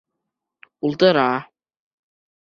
—Ултыра. 0.85 1.31